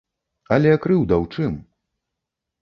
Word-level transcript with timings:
Але 0.55 0.71
крыўда 0.85 1.15
ў 1.23 1.37
чым? 1.37 1.53